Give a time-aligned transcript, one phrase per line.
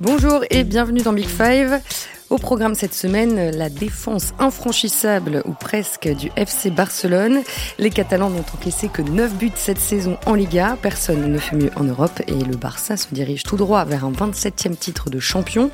[0.00, 1.78] Bonjour et bienvenue dans Big Five.
[2.30, 7.42] Au programme cette semaine, la défense infranchissable ou presque du FC Barcelone.
[7.78, 10.78] Les Catalans n'ont encaissé que 9 buts cette saison en Liga.
[10.80, 14.12] Personne ne fait mieux en Europe et le Barça se dirige tout droit vers un
[14.12, 15.70] 27e titre de champion.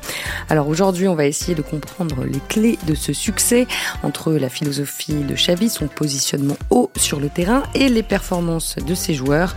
[0.49, 3.65] Alors aujourd'hui, on va essayer de comprendre les clés de ce succès
[4.03, 8.93] entre la philosophie de Xavi, son positionnement haut sur le terrain et les performances de
[8.93, 9.55] ses joueurs.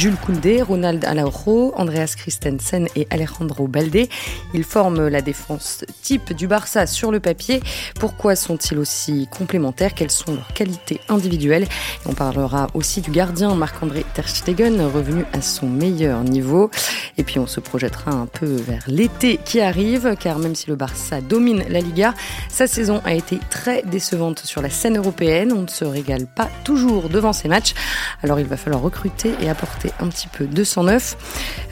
[0.00, 4.08] Jules Koundé, Ronald Araujo, Andreas Christensen et Alejandro Balde.
[4.54, 7.60] Ils forment la défense type du Barça sur le papier.
[7.96, 9.92] Pourquoi sont-ils aussi complémentaires?
[9.92, 11.68] Quelles sont leurs qualités individuelles?
[12.06, 16.70] On parlera aussi du gardien Marc-André Ter Stegen, revenu à son meilleur niveau.
[17.18, 20.76] Et puis on se projettera un peu vers l'été qui arrive, car même si le
[20.76, 22.14] Barça domine la Liga,
[22.48, 25.52] sa saison a été très décevante sur la scène européenne.
[25.52, 27.74] On ne se régale pas toujours devant ces matchs.
[28.22, 31.16] Alors il va falloir recruter et apporter un petit peu de 109.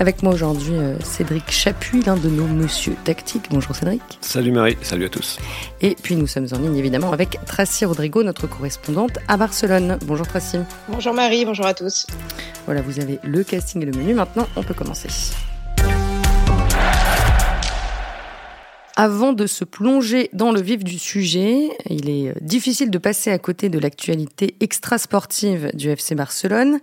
[0.01, 3.47] Avec moi aujourd'hui, euh, Cédric Chapuis, l'un de nos monsieur tactiques.
[3.51, 4.03] Bonjour Cédric.
[4.21, 5.39] Salut Marie, salut à tous.
[5.81, 9.99] Et puis nous sommes en ligne évidemment avec Tracy Rodrigo, notre correspondante à Barcelone.
[10.05, 10.59] Bonjour Tracy.
[10.89, 12.07] Bonjour Marie, bonjour à tous.
[12.67, 14.15] Voilà, vous avez le casting et le menu.
[14.15, 15.09] Maintenant, on peut commencer.
[19.01, 23.39] Avant de se plonger dans le vif du sujet, il est difficile de passer à
[23.39, 26.81] côté de l'actualité extra-sportive du FC Barcelone,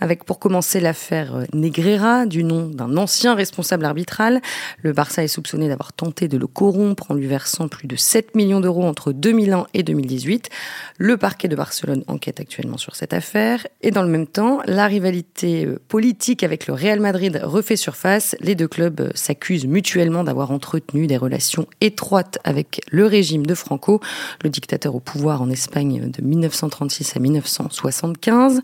[0.00, 4.40] avec pour commencer l'affaire Negreira, du nom d'un ancien responsable arbitral.
[4.82, 8.36] Le Barça est soupçonné d'avoir tenté de le corrompre en lui versant plus de 7
[8.36, 10.50] millions d'euros entre 2001 et 2018.
[10.96, 13.66] Le parquet de Barcelone enquête actuellement sur cette affaire.
[13.80, 18.36] Et dans le même temps, la rivalité politique avec le Real Madrid refait surface.
[18.38, 21.47] Les deux clubs s'accusent mutuellement d'avoir entretenu des relations
[21.80, 24.00] étroite avec le régime de Franco,
[24.42, 28.60] le dictateur au pouvoir en Espagne de 1936 à 1975.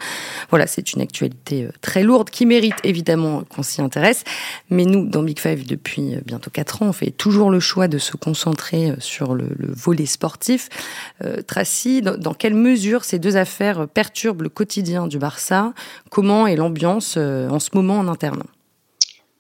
[0.51, 4.25] Voilà, c'est une actualité euh, très lourde qui mérite évidemment qu'on s'y intéresse.
[4.71, 7.89] Mais nous, dans Big Five, depuis euh, bientôt quatre ans, on fait toujours le choix
[7.89, 10.69] de se concentrer euh, sur le, volet sportif.
[11.47, 15.73] Tracy, dans, dans, quelle mesure ces deux affaires perturbent le quotidien du Barça?
[16.11, 18.43] Comment est l'ambiance en ce moment en interne?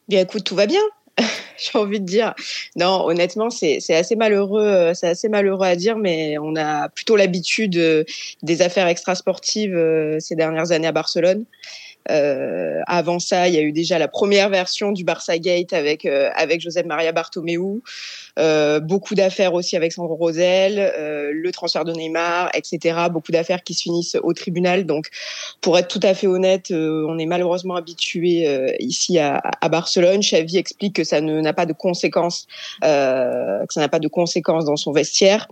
[0.08, 0.80] Bien, écoute, tout va bien.
[1.58, 2.34] j'ai envie de dire.
[2.76, 7.16] Non, honnêtement, c'est assez malheureux, euh, c'est assez malheureux à dire, mais on a plutôt
[7.16, 8.04] l'habitude euh,
[8.42, 11.44] des affaires extrasportives euh, ces dernières années à Barcelone.
[12.10, 16.04] Euh, avant ça, il y a eu déjà la première version du Barça Gate avec
[16.04, 17.80] euh, avec Josep Maria Bartomeu,
[18.38, 22.98] euh, beaucoup d'affaires aussi avec Sandro Rosel, euh, le transfert de Neymar, etc.
[23.10, 24.84] Beaucoup d'affaires qui se finissent au tribunal.
[24.84, 25.08] Donc,
[25.60, 30.20] pour être tout à fait honnête, euh, on est malheureusement habitué ici à, à, Barcelone.
[30.20, 32.46] Xavi explique que ça n'a pas de conséquences,
[32.82, 32.86] que
[33.70, 35.48] ça n'a pas de conséquences dans son vestiaire.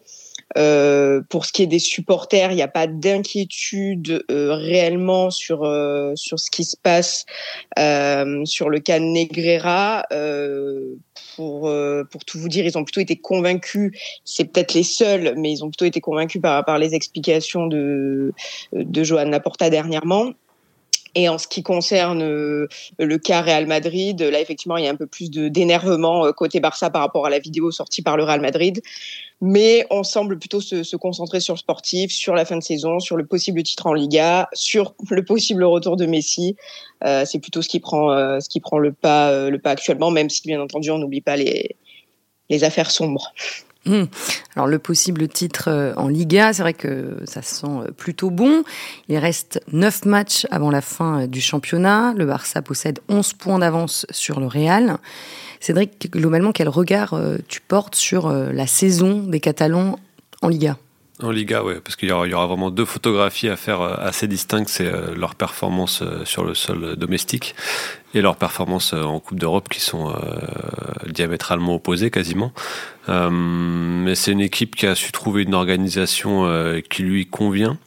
[0.57, 5.65] Euh, pour ce qui est des supporters, il n'y a pas d'inquiétude euh, réellement sur
[5.65, 7.25] euh, sur ce qui se passe
[7.79, 10.05] euh, sur le cas Negreira.
[10.13, 10.95] Euh,
[11.37, 11.73] pour
[12.11, 13.93] pour tout vous dire, ils ont plutôt été convaincus.
[14.25, 18.33] C'est peut-être les seuls, mais ils ont plutôt été convaincus par par les explications de
[18.73, 20.33] de Johan Laporta dernièrement.
[21.15, 24.97] Et en ce qui concerne le cas Real Madrid, là effectivement il y a un
[24.97, 28.81] peu plus d'énervement côté Barça par rapport à la vidéo sortie par le Real Madrid
[29.43, 33.17] mais on semble plutôt se, concentrer sur le sportif, sur la fin de saison, sur
[33.17, 36.57] le possible titre en Liga, sur le possible retour de Messi.
[37.05, 39.73] Euh, c'est plutôt ce qui prend euh, ce qui prend le pas euh, le pas
[39.73, 41.75] actuellement, même si bien entendu on n'oublie pas les
[42.51, 43.35] les affaires sombres.
[43.85, 44.07] Hum.
[44.55, 48.63] Alors le possible titre euh, en Liga, c'est vrai que ça sent plutôt bon.
[49.09, 52.15] Il reste 9 matchs avant la fin du championnat.
[52.17, 54.99] Le Barça possède 11 points d'avance sur le Real.
[55.63, 59.97] Cédric, globalement, quel regard euh, tu portes sur euh, la saison des Catalans
[60.43, 60.77] en Liga
[61.25, 64.69] en Liga, oui, parce qu'il y, aura vraiment deux photographies à faire euh, assez distinctes.
[64.69, 67.55] C'est leur performance sur le sol domestique
[68.15, 70.15] et leur performance en Coupe d'Europe qui sont
[71.07, 72.53] diamétralement opposées quasiment.
[73.09, 76.47] mais c'est une équipe qui a su trouver une organisation
[76.91, 77.79] qui lui convient.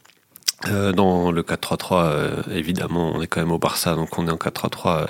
[0.68, 4.30] Euh, dans le 4-3-3, euh, évidemment, on est quand même au Barça, donc on est
[4.30, 5.06] en 4-3-3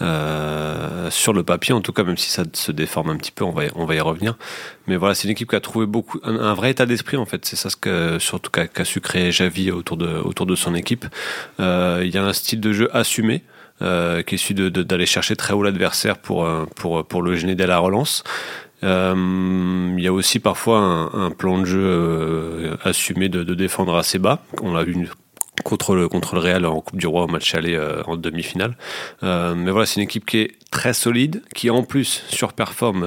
[0.00, 3.44] euh, sur le papier, en tout cas, même si ça se déforme un petit peu,
[3.44, 4.36] on va, y revenir.
[4.86, 7.44] Mais voilà, c'est une équipe qui a trouvé beaucoup, un, vrai état d'esprit, en fait.
[7.44, 11.04] C'est ça ce que, surtout qu'a su créer Javi autour de, autour de son équipe.
[11.58, 13.44] Il y a un style de jeu assumé.
[13.82, 16.46] Euh, qui est celui d'aller chercher très haut l'adversaire pour,
[16.76, 18.24] pour, pour le gêner dès la relance.
[18.82, 24.18] Euh, il y a aussi parfois un, plan de jeu euh, assumé de, défendre assez
[24.18, 24.42] bas.
[24.62, 25.08] On l'a vu
[25.64, 28.76] contre le, contre Real en Coupe du Roi au match aller euh, en demi-finale.
[29.22, 33.06] Mais voilà, c'est une équipe qui est très solide, qui en plus surperforme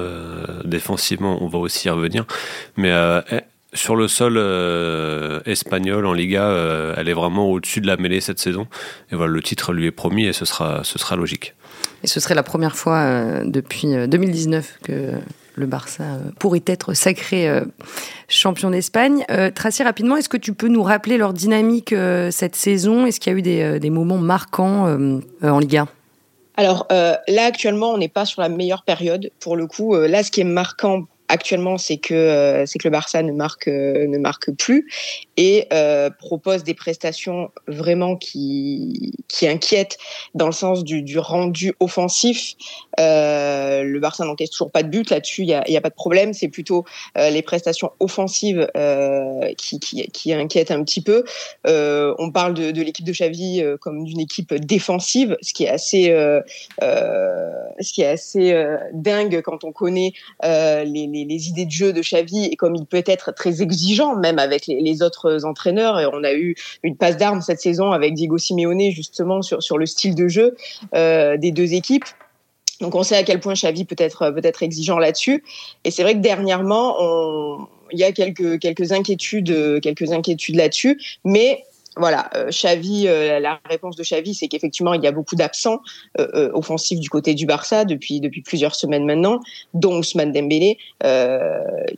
[0.64, 2.24] défensivement, on va aussi y revenir.
[2.76, 2.92] Mais
[3.72, 4.38] sur le sol
[5.46, 8.68] espagnol en Liga, elle est vraiment au-dessus de la mêlée cette saison.
[9.10, 11.54] Et voilà, le titre lui est promis et ce sera logique.
[12.04, 15.14] Et ce serait la première fois depuis 2019 que
[15.56, 17.62] le Barça euh, pourrait être sacré euh,
[18.28, 19.24] champion d'Espagne.
[19.30, 21.94] Euh, Tracy, rapidement, est-ce que tu peux nous rappeler leur dynamique
[22.30, 23.06] cette saison?
[23.06, 24.96] Est-ce qu'il y a eu des, moments marquants
[25.42, 25.86] en Liga
[26.56, 29.94] alors là actuellement on n'est pas sur la meilleure période pour le coup.
[29.94, 33.68] là ce qui est marquant actuellement, c'est que euh, c'est que le Barça ne marque
[33.68, 34.88] euh, ne marque plus
[35.36, 39.98] et euh, propose des prestations vraiment qui qui inquiètent
[40.34, 42.54] dans le sens du, du rendu offensif.
[42.98, 45.94] le Barça n'encaisse toujours pas de but là-dessus, il y a, y a, pas de
[45.94, 46.32] problème.
[46.32, 46.84] C'est plutôt
[47.16, 48.68] les prestations offensives
[49.56, 51.24] qui, qui, qui inquiètent un petit peu.
[51.64, 56.14] on parle de, de l'équipe de Xavi comme d'une équipe défensive, ce qui est assez
[56.80, 60.12] ce qui est assez dingue quand on connaît
[60.42, 64.38] les les, idées de jeu de Xavi et comme il peut être très exigeant même
[64.38, 66.00] avec les, autres entraîneurs.
[66.00, 69.78] Et on a eu une passe d'armes cette saison avec Diego Simeone justement sur, sur
[69.78, 70.56] le style de jeu
[70.94, 72.04] euh, des deux équipes.
[72.80, 75.44] Donc on sait à quel point Xavi peut être peut-être exigeant là-dessus.
[75.84, 76.96] Et c'est vrai que dernièrement,
[77.92, 81.64] il y a quelques quelques inquiétudes quelques inquiétudes là-dessus, mais
[81.96, 85.80] voilà, euh, Xavi, euh, la réponse de Xavi, c'est qu'effectivement, il y a beaucoup d'absents
[86.18, 89.40] euh, offensifs du côté du Barça depuis depuis plusieurs semaines maintenant,
[89.74, 90.78] dont Ousmane Dembélé,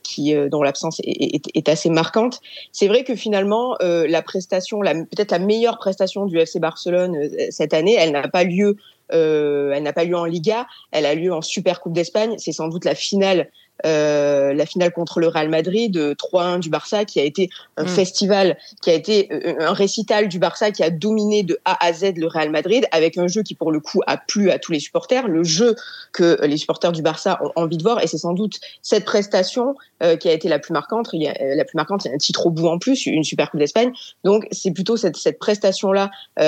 [0.03, 2.41] qui dont l'absence est, assez marquante.
[2.73, 7.17] C'est vrai que finalement, la prestation, peut-être la meilleure prestation du FC Barcelone
[7.51, 8.77] cette année, elle n'a pas lieu,
[9.11, 12.35] elle n'a pas lieu en Liga, elle a lieu en Super Coupe d'Espagne.
[12.39, 13.51] C'est sans doute la finale
[13.85, 17.89] euh, la finale contre le Real Madrid, 3-1 du Barça, qui a été un mm.
[17.89, 21.93] festival, qui a été euh, un récital du Barça qui a dominé de A à
[21.93, 24.73] Z le Real Madrid, avec un jeu qui pour le coup a plu à tous
[24.73, 25.77] les supporters, le jeu
[26.13, 29.75] que les supporters du Barça ont envie de voir, et c'est sans doute cette prestation
[30.03, 31.11] euh, qui a été la plus marquante.
[31.13, 33.07] Il y a, la plus marquante, il y a un titre au bout en plus,
[33.07, 33.93] une Super Coupe d'Espagne.
[34.25, 36.43] Donc c'est plutôt cette, cette prestation-là qui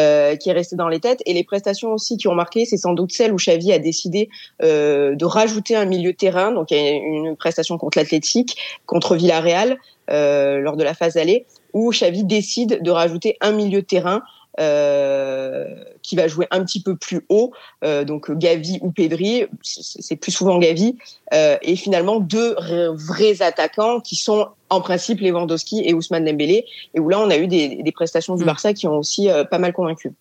[0.49, 3.13] est restée dans les têtes, et les prestations aussi qui ont marqué, c'est sans doute
[3.13, 4.29] celle où Xavi a décidé
[4.61, 8.57] de rajouter un milieu de terrain, donc il y a une une prestation contre l'Athletic,
[8.87, 9.79] contre Villarreal,
[10.11, 14.23] euh, lors de la phase allée, où Xavi décide de rajouter un milieu de terrain
[14.59, 15.67] euh,
[16.03, 17.53] qui va jouer un petit peu plus haut,
[17.85, 20.97] euh, donc Gavi ou Pedri, c'est plus souvent Gavi,
[21.33, 22.57] et finalement deux
[22.95, 27.37] vrais attaquants qui sont en principe Lewandowski et Ousmane Dembélé, et où là on a
[27.37, 28.47] eu des, des prestations du mm.
[28.47, 30.13] Barça qui ont aussi pas mal convaincu.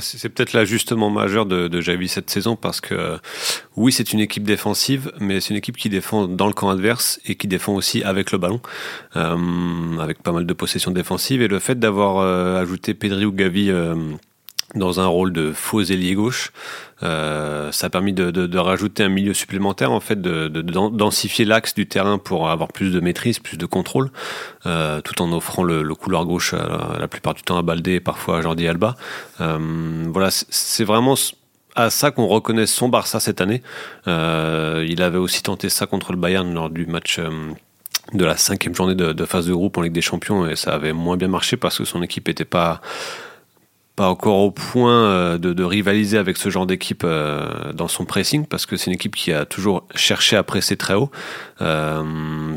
[0.00, 3.18] C'est peut-être l'ajustement majeur de, de Javi cette saison parce que
[3.76, 7.20] oui, c'est une équipe défensive, mais c'est une équipe qui défend dans le camp adverse
[7.26, 8.60] et qui défend aussi avec le ballon,
[9.16, 11.42] euh, avec pas mal de possessions défensives.
[11.42, 13.94] Et le fait d'avoir euh, ajouté Pedri ou Gavi euh,
[14.74, 16.52] dans un rôle de faux ailier gauche.
[17.02, 20.62] Euh, ça a permis de, de, de, rajouter un milieu supplémentaire, en fait, de, de
[20.62, 24.10] densifier l'axe du terrain pour avoir plus de maîtrise, plus de contrôle,
[24.66, 28.00] euh, tout en offrant le, le couloir gauche la plupart du temps à Baldé et
[28.00, 28.96] parfois à Jordi Alba.
[29.40, 31.16] Euh, voilà, c'est vraiment
[31.74, 33.62] à ça qu'on reconnaît son Barça cette année.
[34.06, 37.30] Euh, il avait aussi tenté ça contre le Bayern lors du match euh,
[38.12, 40.74] de la cinquième journée de, de, phase de groupe en Ligue des Champions et ça
[40.74, 42.80] avait moins bien marché parce que son équipe n'était pas
[43.96, 48.44] pas encore au point euh, de, rivaliser avec ce genre d'équipe euh, dans son pressing
[48.44, 51.10] parce que c'est une équipe qui a toujours cherché à presser très haut.
[51.60, 52.02] Euh,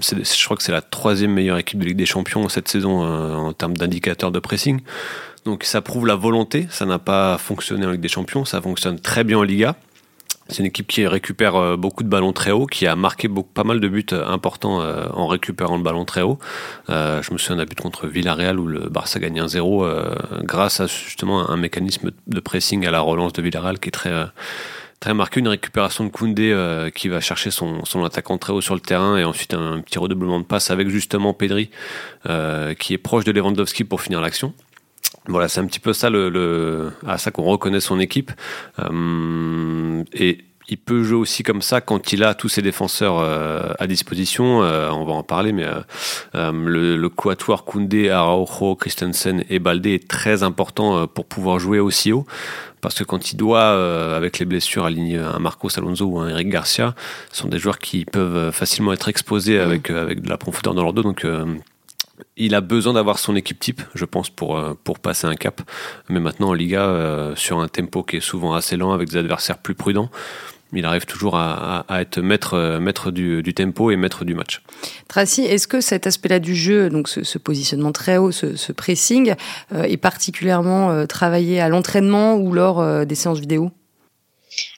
[0.01, 3.53] je crois que c'est la troisième meilleure équipe de Ligue des Champions cette saison en
[3.53, 4.79] termes d'indicateurs de pressing.
[5.45, 6.67] Donc ça prouve la volonté.
[6.71, 9.75] Ça n'a pas fonctionné en Ligue des Champions, ça fonctionne très bien en Liga.
[10.49, 13.63] C'est une équipe qui récupère euh, beaucoup de ballons très haut, qui a marqué pas
[13.63, 16.39] mal de buts euh, importants euh, en récupérant le ballon très haut.
[16.87, 21.49] je me souviens d'un but contre Villarreal où le Barça gagne 1-0 grâce à justement
[21.49, 24.13] un mécanisme de pressing à la relance de Villarreal qui est très
[24.99, 26.55] très marqué, une récupération de Koundé
[26.95, 29.99] qui va chercher son, son attaquant très haut sur le terrain et ensuite un, petit
[29.99, 31.69] redoublement de passe avec justement Pedri
[32.79, 34.53] qui est proche de Lewandowski pour finir l'action.
[35.27, 38.31] Voilà, c'est un petit peu ça le, à ça qu'on reconnaît son équipe.
[38.79, 43.73] Euh, et il peut jouer aussi comme ça quand il a tous ses défenseurs euh,
[43.79, 44.63] à disposition.
[44.63, 45.65] Euh, on va en parler, mais
[46.33, 52.11] le, le quatuor Koundé, Araujo, Christensen et Baldé est très important pour pouvoir jouer aussi
[52.11, 52.25] haut.
[52.79, 56.49] Parce que quand il doit, avec les blessures, aligner un Marcos Alonso ou un Eric
[56.49, 56.95] Garcia,
[57.31, 60.83] ce sont des joueurs qui peuvent facilement être exposés avec, avec de la profondeur dans
[60.83, 61.03] leur dos.
[61.03, 61.25] Donc
[62.35, 65.61] il a besoin d'avoir son équipe type, je pense, pour, euh, passer un cap.
[66.09, 69.17] Mais maintenant, en Liga, euh, sur un tempo qui est souvent assez lent, avec des
[69.17, 70.09] adversaires plus prudents,
[70.73, 74.61] il arrive toujours à, être maître, euh, du, tempo et maître du match.
[75.07, 79.33] Tracy, est-ce que cet aspect-là du jeu, donc ce, positionnement très haut, ce, pressing,
[79.73, 83.71] est particulièrement travaillé à l'entraînement ou lors des séances vidéo?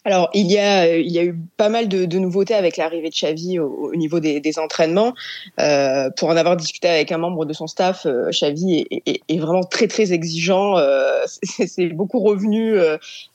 [0.09, 3.09] Alors, il y a, euh, il y a eu pas mal de, nouveautés avec l'arrivée
[3.09, 5.13] de Xavi au, au niveau des, entraînements.
[5.59, 9.63] Euh, pour en avoir discuté avec un membre de son staff, euh, Xavi est, vraiment
[9.63, 10.77] très très exigeant.
[10.77, 11.21] Euh,
[11.67, 12.79] c'est beaucoup revenu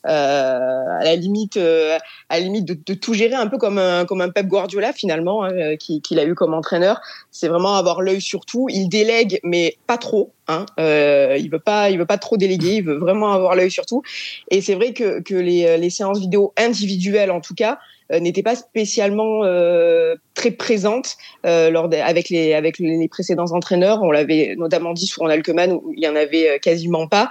[0.03, 1.99] à la limite, à
[2.31, 5.77] la limite de, tout gérer, un peu comme un comme un Pep Guardiola finalement, hein,
[5.77, 7.01] qu'il qui a eu comme entraîneur.
[7.31, 8.67] C'est vraiment avoir l'œil sur tout.
[8.69, 10.33] Il délègue, mais pas trop.
[10.49, 10.67] Hein.
[10.79, 12.77] Il veut pas, il veut pas trop déléguer.
[12.77, 14.03] Il veut vraiment avoir l'œil sur tout.
[14.51, 17.79] Et c'est vrai que, que les, les séances vidéo individuelles, en tout cas,
[18.13, 21.17] euh, n'étaient pas spécialement euh, très présentes
[21.47, 24.03] euh, lors avec les avec les précédents entraîneurs.
[24.03, 27.31] On l'avait notamment dit sur Ronald Koeman où il y en avait quasiment pas.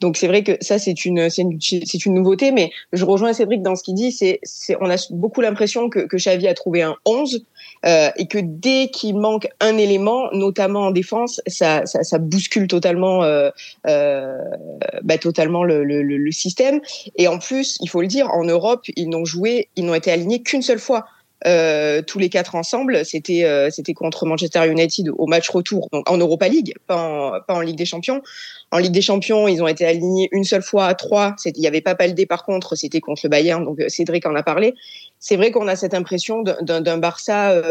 [0.00, 1.58] Donc c'est vrai que ça c'est une c'est une
[2.06, 4.12] une nouveauté, mais je rejoins Cédric dans ce qu'il dit.
[4.12, 4.40] C'est
[4.80, 7.44] on a beaucoup l'impression que que Xavi a trouvé un 11
[7.84, 12.66] euh, et que dès qu'il manque un élément, notamment en défense, ça ça, ça bouscule
[12.68, 13.50] totalement euh,
[13.86, 14.38] euh,
[15.02, 16.80] bah, totalement le, le, le système.
[17.16, 20.10] Et en plus, il faut le dire, en Europe, ils n'ont joué, ils n'ont été
[20.10, 21.04] alignés qu'une seule fois.
[21.46, 23.04] Euh, tous les quatre ensemble.
[23.04, 27.60] C'était euh, c'était contre Manchester United au match retour, donc en Europa League, pas en,
[27.60, 28.22] Ligue des Champions.
[28.70, 31.34] En Ligue des Champions, ils ont été alignés une seule fois à trois.
[31.44, 34.36] Il y avait pas Paldé par contre, c'était contre le Bayern, donc euh, Cédric en
[34.36, 34.74] a parlé.
[35.18, 37.62] C'est vrai qu'on a cette impression d'un Barça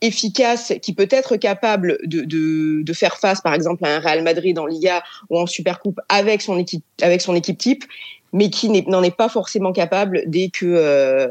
[0.00, 4.22] efficace qui peut être capable de, de, de, faire face, par exemple, à un Real
[4.22, 7.84] Madrid en Liga ou en Supercoupe avec son équipe avec son équipe type
[8.32, 11.28] mais qui n'en est, pas forcément capable dès que euh,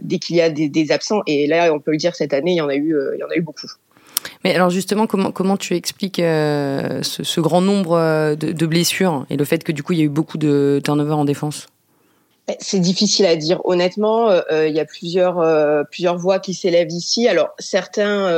[0.00, 1.22] dès qu'il y a des, des, absents.
[1.26, 3.20] Et là, on peut le dire, cette année, il y en a eu, euh, il
[3.20, 3.68] y en a eu beaucoup.
[4.44, 9.26] Mais alors justement, comment comment tu expliques euh, ce, ce, grand nombre de, de, blessures
[9.30, 11.68] et le fait que du coup il y a eu beaucoup de turnover en défense?
[12.58, 13.60] C'est difficile à dire.
[13.64, 15.40] Honnêtement, euh, il y a plusieurs
[15.90, 17.28] plusieurs voix qui s'élèvent ici.
[17.28, 18.30] Alors certains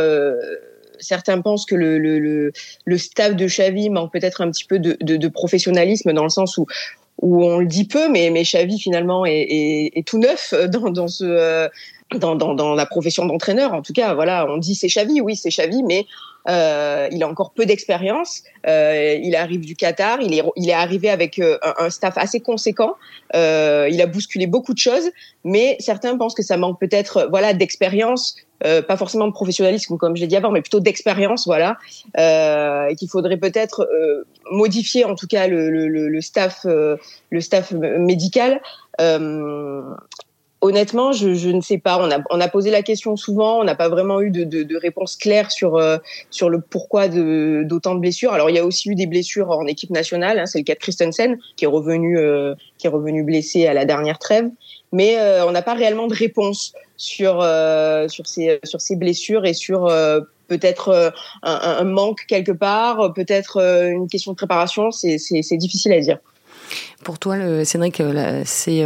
[1.01, 2.53] certains pensent que le, le,
[2.85, 6.31] le, staff de Xavi manque peut-être un petit peu de, de, de, professionnalisme dans le
[6.31, 6.67] sens où
[7.25, 10.91] où on le dit peu, mais, mais Xavi finalement est, est, est tout neuf dans,
[10.91, 11.69] dans ce euh,
[12.15, 13.73] dans, dans, dans, la profession d'entraîneur.
[13.73, 16.07] En tout cas, voilà, on dit c'est Xavi, oui c'est Xavi, mais
[16.49, 18.43] euh, il a encore peu d'expérience.
[18.67, 22.41] Euh, il arrive du Qatar, il est, il est arrivé avec euh, un, staff assez
[22.41, 22.95] conséquent.
[23.33, 25.11] Il a bousculé beaucoup de choses,
[25.45, 30.27] mais certains pensent que ça manque peut-être, voilà, d'expérience, pas forcément de professionnalisme comme j'ai
[30.27, 31.77] dit avant, mais plutôt d'expérience, voilà,
[32.17, 33.89] et qu'il faudrait peut-être
[34.51, 38.61] modifier en tout cas le, le staff, le staff médical
[40.65, 41.99] honnêtement, je, ne sais pas.
[42.31, 45.77] On a, posé la question souvent, on n'a pas vraiment eu de, réponse claire sur,
[45.77, 45.99] euh,
[46.31, 48.33] sur le pourquoi d'autant de, blessures.
[48.33, 50.39] Alors, il y a aussi eu des blessures en équipe nationale.
[50.39, 54.19] Hein, C'est le cas de Christensen qui est revenu, euh, revenu blessé à la dernière
[54.19, 54.49] trêve.
[54.91, 57.47] Mais euh, on n'a pas réellement de réponse sur,
[58.09, 59.93] sur, ces, sur ces blessures et sur
[60.49, 64.91] peut-être un, manque quelque part, peut-être une question de préparation.
[64.93, 66.19] C'est difficile à dire.
[67.03, 68.01] Pour toi, Cédric,
[68.45, 68.83] c'est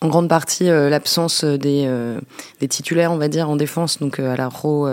[0.00, 2.20] en grande partie euh, l'absence des, euh,
[2.60, 4.88] des, titulaires, on va dire, en défense, donc euh, à la Ro,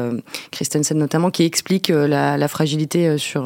[0.52, 3.46] Christensen notamment, qui explique la, la fragilité sur,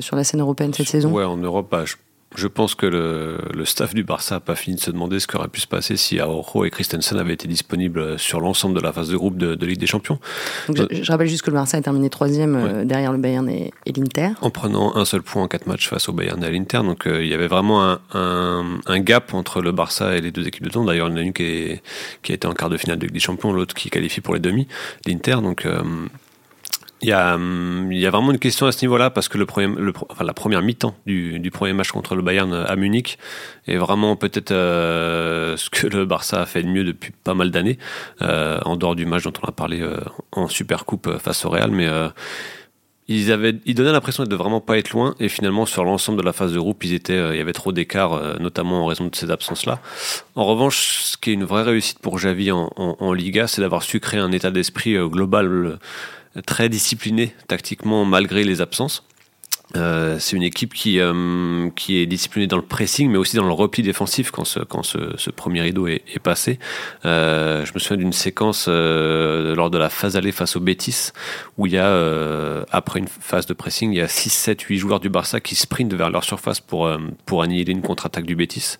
[0.00, 1.10] sur la scène européenne cette saison.
[1.10, 1.94] Ouais, en Europe, bah, je
[2.34, 5.26] je pense que le, le staff du Barça n'a pas fini de se demander ce
[5.26, 8.80] qui aurait pu se passer si Aojo et Christensen avaient été disponibles sur l'ensemble de
[8.80, 10.18] la phase de groupe de, de Ligue des Champions.
[10.68, 12.70] Donc je, je, rappelle juste que le Barça a terminé troisième ouais.
[12.70, 14.30] euh, derrière le Bayern et, et l'Inter.
[14.40, 16.78] En prenant un seul point en quatre matchs face au Bayern et à l'Inter.
[16.78, 20.30] Donc euh, il y avait vraiment un, un, un, gap entre le Barça et les
[20.30, 20.84] deux équipes de temps.
[20.84, 21.82] D'ailleurs, il y en a une qui, est,
[22.22, 24.34] qui a été en quart de finale de Ligue des Champions, l'autre qui qualifie pour
[24.34, 24.66] les demi,
[25.06, 25.36] l'Inter.
[25.42, 25.82] Donc euh,
[27.02, 29.44] il y, a, il y a vraiment une question à ce niveau-là parce que le
[29.44, 29.74] premier,
[30.08, 33.18] enfin, la première mi-temps du, premier match contre le Bayern à Munich
[33.66, 37.50] est vraiment peut-être euh, ce que le Barça a fait de mieux depuis pas mal
[37.50, 37.78] d'années,
[38.22, 39.98] euh, en dehors du match dont on a parlé euh,
[40.30, 42.08] en Super Coupe face au Real, mais euh,
[43.08, 46.24] ils avaient, ils donnaient l'impression de vraiment pas être loin et finalement sur l'ensemble de
[46.24, 49.14] la phase de groupe, euh, il y avait trop d'écart, euh, notamment en raison de
[49.14, 49.80] ces absences-là.
[50.34, 54.00] En revanche, ce qui est une vraie réussite pour Javi en Liga, c'est d'avoir su
[54.00, 55.78] créer un état d'esprit global
[56.46, 59.04] très discipliné tactiquement malgré les absences.
[59.76, 63.46] Euh, c'est une équipe qui, euh, qui est disciplinée dans le pressing, mais aussi dans
[63.46, 66.58] le repli défensif quand ce, premier rideau est, passé.
[67.04, 71.10] Euh, je me souviens d'une séquence lors de la phase aller face au Betis,
[71.56, 74.78] où il y a, après une phase de pressing, il y a 6, 7, 8
[74.78, 76.90] joueurs du Barça qui sprintent vers leur surface pour,
[77.26, 78.76] pour annihiler une contre-attaque du Betis.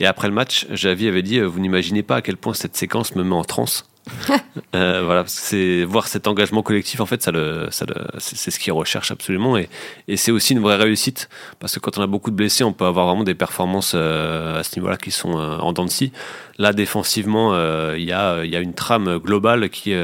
[0.00, 3.14] Et après le match, Javi avait dit, vous n'imaginez pas à quel point cette séquence
[3.14, 3.91] me met en transe.
[4.74, 7.86] euh, voilà, c'est voir cet engagement collectif en fait, ça le, ça
[8.18, 9.68] c'est ce qu'ils recherchent absolument et,
[10.08, 11.28] et c'est aussi une vraie réussite
[11.60, 14.58] parce que quand on a beaucoup de blessés, on peut avoir vraiment des performances euh,
[14.58, 16.12] à ce niveau-là qui sont euh, en dents de scie.
[16.58, 17.56] Là, défensivement,
[17.94, 19.94] il y a, il y a une trame globale qui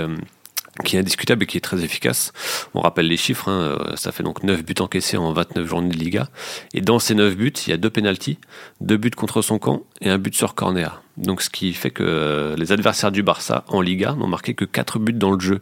[0.84, 2.32] qui est indiscutable et qui est très efficace.
[2.74, 5.88] On rappelle les chiffres, hein, euh, ça fait donc 9 buts encaissés en 29 journées
[5.88, 6.28] de Liga.
[6.74, 8.38] Et dans ces 9 buts, il y a deux pénalties,
[8.80, 11.02] deux buts contre son camp et un but sur corner.
[11.16, 14.64] Donc ce qui fait que euh, les adversaires du Barça en Liga n'ont marqué que
[14.64, 15.60] 4 buts dans le jeu.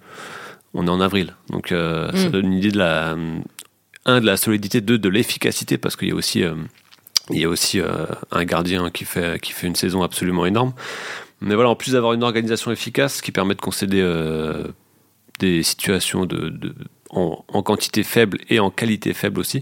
[0.74, 1.34] On est en avril.
[1.50, 2.32] Donc euh, ça mm.
[2.32, 3.16] donne une idée de la,
[4.04, 6.44] un, de la solidité, deux, de l'efficacité, parce qu'il y a aussi...
[7.30, 7.80] il y a aussi
[8.30, 10.74] un gardien qui fait, qui fait une saison absolument énorme.
[11.40, 14.00] Mais voilà, en plus d'avoir une organisation efficace qui permet de concéder
[15.38, 16.52] des situations de,
[17.10, 19.60] en, quantité faible et en qualité faible aussi,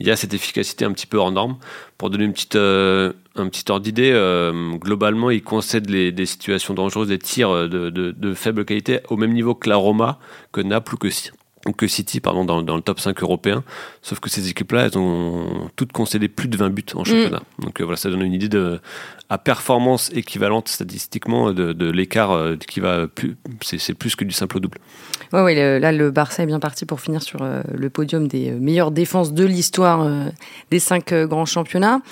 [0.00, 1.56] il y a cette efficacité un petit peu hors norme.
[1.98, 6.26] Pour donner une petite, euh, un petit ordre d'idée, euh, globalement, il concède les, des
[6.26, 10.18] situations dangereuses, des tirs de, de, faible qualité au même niveau que la Roma,
[10.52, 11.08] que Naples ou que,
[11.76, 13.62] que City pardon, dans, dans, le top 5 européen.
[14.02, 17.42] Sauf que ces équipes-là, elles ont toutes concédé plus de 20 buts en championnat.
[17.58, 17.64] Mm.
[17.64, 18.80] Donc euh, voilà, ça donne une idée de,
[19.32, 23.36] à performance équivalente statistiquement de, l'écart qui va plus.
[23.62, 24.78] C'est plus que du simple double.
[25.32, 28.50] Ouais, ouais, là, le Barça est bien parti pour finir sur euh, le podium des
[28.50, 30.26] euh, meilleures défenses de l'histoire euh,
[30.70, 32.02] des cinq grands championnats.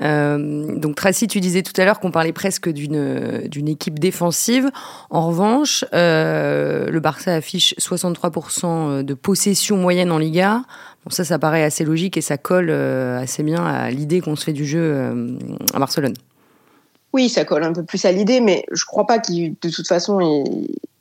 [0.00, 4.70] donc, Tracy, tu disais tout à l'heure qu'on parlait presque d'une d'une équipe défensive.
[5.10, 10.62] En revanche, le Barça affiche 63% de possession moyenne en Liga.
[11.04, 14.44] Bon, ça, ça paraît assez logique et ça colle assez bien à l'idée qu'on se
[14.44, 14.96] fait du jeu
[15.74, 16.14] à Barcelone.
[17.12, 19.88] Oui, ça colle un peu plus à l'idée, mais je crois pas qu'il, de toute
[19.88, 20.44] façon,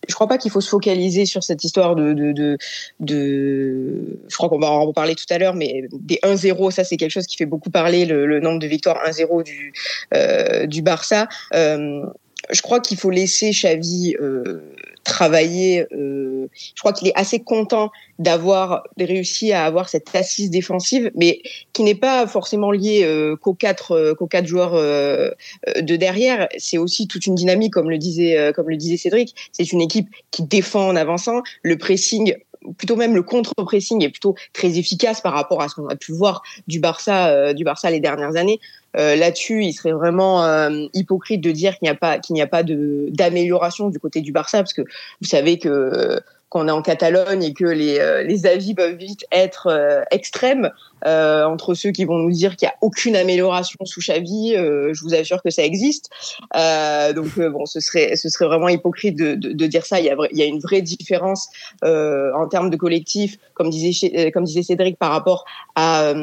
[0.07, 2.57] je crois pas qu'il faut se focaliser sur cette histoire de, de,
[2.99, 6.97] de, je crois qu'on va en reparler tout à l'heure, mais des 1-0, ça c'est
[6.97, 9.73] quelque chose qui fait beaucoup parler, le, nombre de victoires 1-0 du,
[10.15, 11.27] euh, du Barça.
[11.53, 12.03] Euh,
[12.49, 14.61] je crois qu'il faut laisser Xavi euh,
[15.03, 15.85] travailler.
[15.93, 21.41] Euh, je crois qu'il est assez content d'avoir réussi à avoir cette assise défensive, mais
[21.73, 25.31] qui n'est pas forcément liée euh, qu'aux quatre, euh, qu'aux quatre joueurs euh,
[25.79, 26.47] de derrière.
[26.57, 29.35] C'est aussi toute une dynamique, comme le disait, comme le disait Cédric.
[29.51, 31.41] C'est une équipe qui défend en avançant.
[31.63, 32.35] Le pressing
[32.77, 36.11] plutôt même le contre-pressing est plutôt très efficace par rapport à ce qu'on a pu
[36.11, 38.59] voir du Barça, du Barça les dernières années.
[38.97, 42.41] Euh, là-dessus, il serait vraiment euh, hypocrite de dire qu'il n'y a pas qu'il n'y
[42.41, 46.19] a pas de d'amélioration du côté du Barça, parce que vous savez que
[46.49, 50.71] qu'on est en Catalogne et que les, euh, les avis peuvent vite être euh, extrêmes
[51.05, 55.01] euh, entre ceux qui vont nous dire qu'il n'y a aucune amélioration sous Xavi, je
[55.01, 56.09] vous assure que ça existe.
[57.15, 59.99] donc bon, ce serait ce serait vraiment hypocrite de, de, de dire ça.
[59.99, 61.47] Il y a il y a une vraie différence
[61.83, 66.13] en termes de collectif, comme disait comme disait Cédric, par rapport à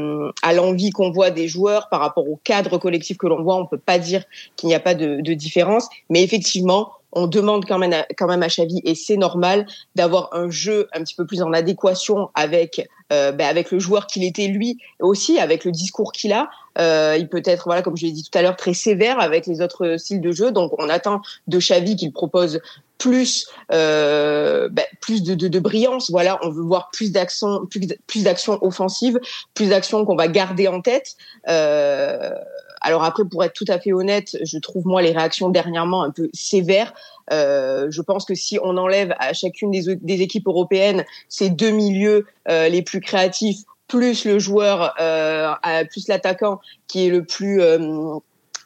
[0.43, 3.57] à l'envie qu'on voit des joueurs, par rapport au cadre collectif que l'on voit.
[3.57, 4.25] On peut pas dire
[4.57, 8.27] qu'il n'y a pas de, de différence, mais effectivement on demande quand même à, quand
[8.27, 12.31] même à Xavi et c'est normal d'avoir un jeu un petit peu plus en adéquation
[12.35, 16.49] avec euh, ben, avec le joueur qu'il était lui aussi avec le discours qu'il a.
[16.79, 19.47] Euh, il peut être voilà comme je l'ai dit tout à l'heure très sévère avec
[19.47, 20.51] les autres styles de jeu.
[20.51, 22.61] Donc on attend de Xavi qu'il propose
[22.99, 26.11] plus euh, ben, plus de, de, de, brillance.
[26.11, 29.21] Voilà on veut voir plus d'actions plus, plus d'actions offensives
[29.55, 31.17] plus d'actions qu'on va garder en tête.
[31.49, 32.33] Euh,
[32.81, 36.11] alors après, pour être tout à fait honnête, je trouve moi les réactions dernièrement un
[36.11, 36.93] peu sévères.
[37.33, 42.27] Euh, je pense que si on enlève à chacune des, équipes européennes ces deux milieux
[42.49, 45.55] euh, les plus créatifs, plus le joueur, euh,
[45.91, 47.61] plus l'attaquant qui est le plus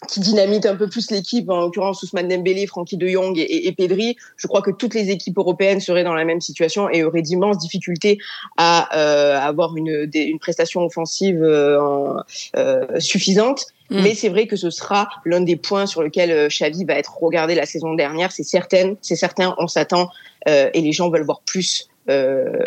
[0.09, 3.73] qui dynamite un peu plus l'équipe, en l'occurrence Ousmane Dembélé, Francky de Jong et, et,
[3.73, 7.23] Pedri, je crois que toutes les équipes européennes seraient dans la même situation et auraient
[7.23, 8.19] d'immenses difficultés
[8.57, 12.15] à euh, avoir une, une prestation offensive euh,
[12.57, 13.67] euh, suffisante.
[13.91, 14.03] Mm.
[14.03, 17.55] Mais c'est vrai que ce sera l'un des points sur lequel Xavi va être regardé
[17.55, 18.33] la saison dernière.
[18.33, 20.11] C'est certain, c'est certain, on s'attend
[20.47, 21.89] et les gens veulent voir plus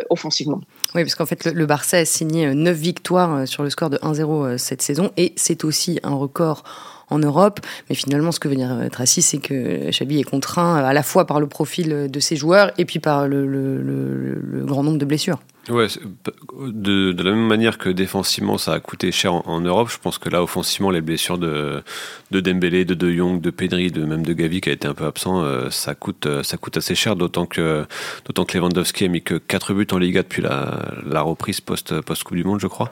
[0.09, 0.61] offensivement.
[0.93, 3.97] Oui, parce qu'en fait, le, le, Barça a signé 9 victoires sur le score de
[3.97, 6.63] 1-0 cette saison et c'est aussi un record
[7.09, 7.59] en Europe.
[7.89, 10.93] Mais finalement, ce que veut dire euh, Tracy, c'est que Xabi est contraint euh, à
[10.93, 15.05] la fois par le profil de ses joueurs et puis par le, grand nombre de
[15.05, 15.39] blessures.
[15.69, 15.87] Ouais,
[16.59, 20.27] de, la même manière que défensivement ça a coûté cher en, Europe, je pense que
[20.27, 21.81] là offensivement les blessures de,
[22.31, 24.93] de Dembélé, de De Jong, de Pedri, de même de Gavi qui a été un
[24.93, 27.15] peu absent, euh, ça coûte ça coûte assez cher.
[27.15, 27.85] D'autant que
[28.25, 32.01] d'autant que Lewandowski a mis que 4 buts en Liga depuis la, la reprise post
[32.01, 32.91] post Coupe du Monde, je crois.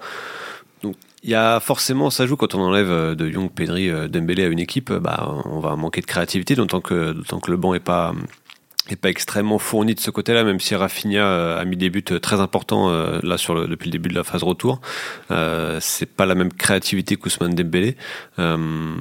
[1.24, 4.44] Il y a forcément, ça joue quand on enlève euh, de Young, Pedri, euh, Dembélé
[4.46, 7.80] à une équipe, bah, on va manquer de créativité, d'autant que, que le banc est
[7.80, 8.14] pas,
[8.90, 12.04] est pas extrêmement fourni de ce côté-là, même si Rafinha euh, a mis des buts
[12.04, 14.82] très importants euh, là sur le, depuis le début de la phase retour.
[15.30, 17.96] Euh, c'est pas la même créativité qu'Ousmane Dembélé.
[18.40, 18.96] Euh,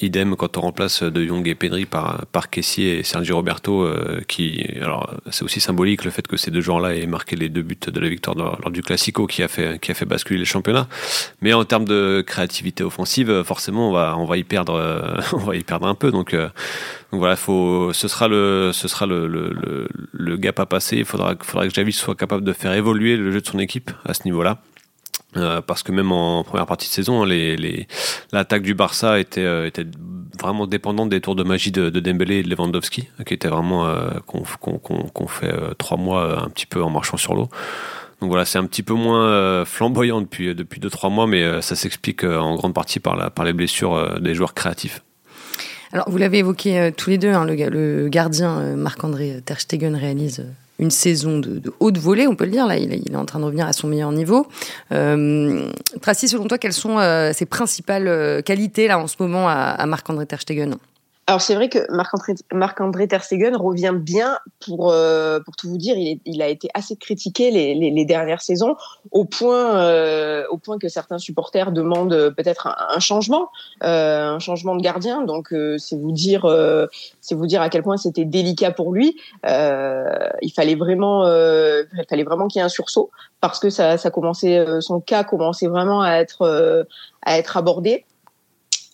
[0.00, 4.20] idem quand on remplace De Jong et Pedri par par Kessier et Sergio Roberto, euh,
[4.28, 7.62] qui alors c'est aussi symbolique le fait que ces deux joueurs-là aient marqué les deux
[7.62, 10.44] buts de la victoire lors, du Classico qui a fait qui a fait basculer le
[10.44, 10.88] championnat.
[11.42, 15.56] Mais en termes de créativité offensive, forcément on va on va y perdre on va
[15.56, 16.12] y perdre un peu.
[16.12, 16.36] Donc
[17.10, 20.98] Donc voilà, faut, ce sera le, ce sera le, le, gap à passer.
[20.98, 23.90] Il faudra, faudra que Javis soit capable de faire évoluer le jeu de son équipe
[24.04, 24.58] à ce niveau-là.
[25.36, 27.84] Euh, parce que même en première partie de saison, hein,
[28.32, 29.86] l'attaque du Barça était, euh, était
[30.40, 33.86] vraiment dépendante des tours de magie de, de Dembélé et de Lewandowski, qui était vraiment
[33.86, 37.48] euh, qu'on fait trois mois un petit peu en marchant sur l'eau.
[38.20, 41.76] Donc voilà, c'est un petit peu moins flamboyant depuis depuis deux trois mois, mais ça
[41.76, 45.02] s'explique en grande partie par la par les blessures des joueurs créatifs.
[45.92, 50.44] Alors, vous l'avez évoqué tous les deux, hein, le, gardien Marc-André Terstegen réalise
[50.78, 52.66] une saison de, haute volée, on peut le dire.
[52.66, 54.46] Là, il, est en train de revenir à son meilleur niveau.
[54.92, 55.70] Euh,
[56.00, 59.54] Tracy, selon toi, quelles sont euh, ses principales euh, qualités là en ce moment à,
[59.54, 60.76] à Marc-André Terstegen
[61.28, 65.76] alors c'est vrai que Marc-André Marc Ter Stegen revient bien pour euh, pour tout vous
[65.76, 68.76] dire, il, a été assez critiqué les, les, dernières saisons
[69.10, 73.50] au point euh, au point que certains supporters demandent peut-être un, changement,
[73.84, 75.20] euh, un changement de gardien.
[75.20, 76.46] Donc euh, c'est vous dire
[77.20, 79.14] c'est vous dire à quel point c'était délicat pour lui.
[79.44, 83.10] il fallait vraiment il fallait vraiment qu'il y ait un sursaut
[83.42, 86.86] parce que ça ça commençait son cas commençait vraiment à être
[87.20, 88.06] à être abordé.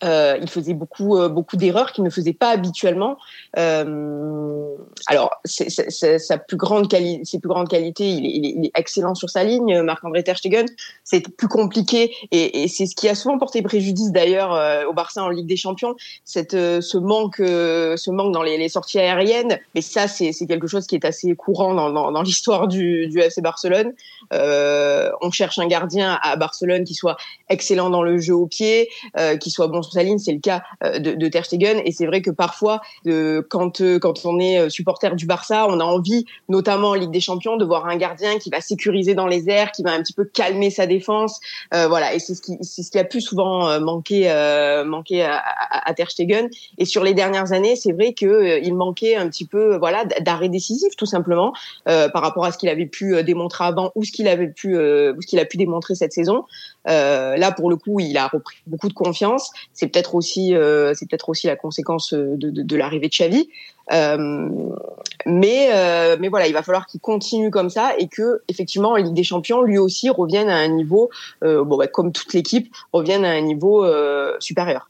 [0.05, 3.17] Euh, il faisait beaucoup euh, beaucoup d'erreurs qu'il ne faisait pas habituellement.
[3.59, 4.75] Euh,
[5.07, 9.83] alors, sa plus grande qualité, ses plus grandes qualités, il est, excellent sur sa ligne.
[9.83, 10.67] Marc-André ter Stegen,
[11.05, 15.29] c'est plus compliqué et, c'est ce qui a souvent porté préjudice d'ailleurs au Barça en
[15.29, 19.59] Ligue des Champions, cette ce manque ce manque dans les, sorties aériennes.
[19.75, 23.41] Mais ça, c'est, quelque chose qui est assez courant dans, dans, l'histoire du, du FC
[23.41, 23.93] Barcelone.
[24.33, 27.17] on cherche un gardien à Barcelone qui soit
[27.49, 28.89] excellent dans le jeu au pied,
[29.41, 31.81] qui soit bon sur c'est le cas euh, de, de Ter Stegen.
[31.85, 35.81] Et c'est vrai que parfois, quand, euh, quand on est euh, supporter du Barça, on
[35.81, 39.27] a envie, notamment en Ligue des Champions, de voir un gardien qui va sécuriser dans
[39.27, 41.41] les airs, qui va un petit peu calmer sa défense.
[41.73, 44.85] voilà, et c'est ce qui, a plus souvent manqué, à,
[45.71, 46.49] à, Ter Stegen.
[46.79, 50.49] Et sur les dernières années, c'est vrai que il manquait un petit peu, voilà, d'arrêt
[50.49, 51.53] décisif, tout simplement,
[51.85, 55.39] par rapport à ce qu'il avait pu démontrer avant ou ce qu'il ou ce qu'il
[55.39, 56.45] a pu démontrer cette saison.
[56.87, 61.09] Là, pour le coup, il a repris beaucoup de confiance c'est peut-être aussi euh, c'est
[61.09, 63.49] peut-être aussi la conséquence de, de, de l'arrivée de Xavi.
[63.93, 64.49] Euh,
[65.27, 68.97] mais euh, mais voilà, il va falloir qu'il continue comme ça et que effectivement en
[68.97, 71.11] Ligue des Champions, lui aussi revienne à un niveau
[71.43, 73.87] bon bah, comme toute l'équipe revienne à un niveau
[74.41, 74.89] supérieur.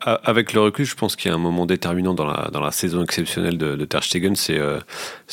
[0.00, 2.70] Avec le recul, je pense qu'il y a un moment déterminant dans la, dans la
[2.70, 4.78] saison exceptionnelle de, de Ter Stegen, c'est euh,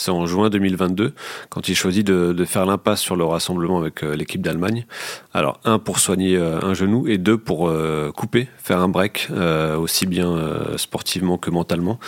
[0.08, 1.14] en juin 2022,
[1.50, 4.86] quand il choisit de, de faire l'impasse sur le rassemblement avec euh, l'équipe d'Allemagne.
[5.34, 9.30] Alors, un, pour soigner euh, un genou, et deux, pour euh, couper, faire un break,
[9.78, 10.38] aussi bien
[10.78, 12.00] sportivement que mentalement.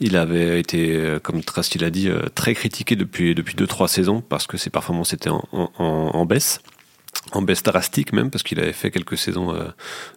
[0.00, 4.46] Il avait été, comme Tracy l'a dit, très critiqué depuis, depuis deux, trois saisons, parce
[4.46, 6.60] que ses performances étaient en, en, en baisse
[7.32, 9.64] en baisse drastique même parce qu'il avait fait quelques saisons euh,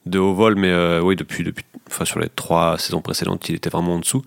[0.06, 3.56] de haut vol mais euh, oui depuis depuis enfin sur les trois saisons précédentes il
[3.56, 4.24] était vraiment en dessous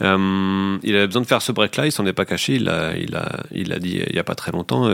[0.00, 2.68] euh, il avait besoin de faire ce break là il s'en est pas caché il
[2.68, 4.88] a il a il a dit il y a pas très longtemps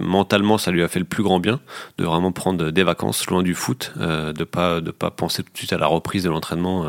[0.00, 1.60] mentalement ça lui a fait le plus grand bien
[1.98, 5.58] de vraiment prendre des vacances loin du foot de pas de pas penser tout de
[5.58, 6.86] suite à la reprise de l'entraînement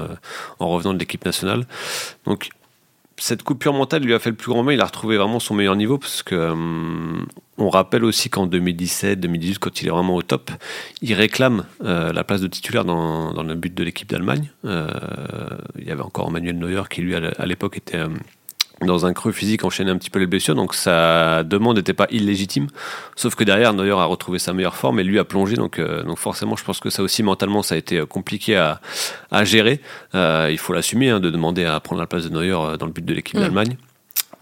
[0.59, 1.65] en revenant de l'équipe nationale
[2.25, 2.49] donc
[3.17, 4.73] cette coupure mentale lui a fait le plus grand bien.
[4.73, 6.53] Il a retrouvé vraiment son meilleur niveau parce que
[7.57, 10.51] on rappelle aussi qu'en 2017, 2018, quand il est vraiment au top,
[11.01, 14.49] il réclame euh, la place de titulaire dans, dans le but de l'équipe d'Allemagne.
[14.65, 14.87] Euh,
[15.77, 18.03] il y avait encore Manuel Neuer qui lui à l'époque était
[18.81, 22.07] dans un creux physique enchaîner un petit peu les blessures, donc sa demande n'était pas
[22.09, 22.67] illégitime.
[23.15, 26.03] Sauf que derrière, Neuer a retrouvé sa meilleure forme et lui a plongé, donc, euh,
[26.03, 28.81] donc forcément, je pense que ça aussi mentalement, ça a été euh, compliqué à,
[29.31, 29.79] à gérer.
[30.13, 32.91] Euh, il faut l'assumer, hein, de demander à prendre la place de Neuer dans le
[32.91, 33.41] but de l'équipe mm.
[33.41, 33.77] d'Allemagne.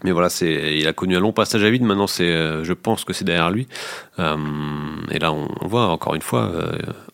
[0.03, 1.83] Mais voilà, c'est, il a connu un long passage à vide.
[1.83, 3.67] Maintenant, c'est, je pense que c'est derrière lui.
[4.19, 6.51] et là, on, voit encore une fois,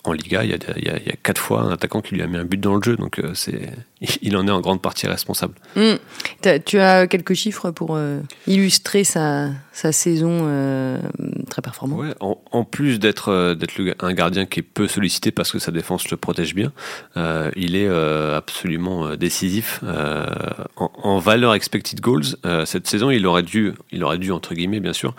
[0.05, 2.59] en Liga, il y, a, quatre fois un attaquant qui lui a mis un but
[2.59, 3.69] dans le jeu, donc euh, c'est,
[4.21, 5.53] il en est en grande partie responsable.
[5.75, 5.95] Hmm.
[6.65, 10.99] Tu as quelques chiffres pour euh, illustrer sa, sa saison euh,
[11.49, 15.59] très performante ouais, en, plus d'être, d'être un gardien qui est peu sollicité parce que
[15.59, 16.71] sa défense le protège bien,
[17.55, 19.81] il est absolument décisif.
[20.75, 24.93] En, valeur expected goals, cette saison, il aurait dû, il aurait dû entre guillemets bien
[24.93, 25.15] sûr,